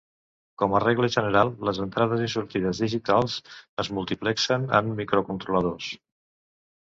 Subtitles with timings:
[0.59, 3.35] Com a regla general, les entrades i sortides digitals
[3.83, 5.91] es multiplexen en microcontroladors.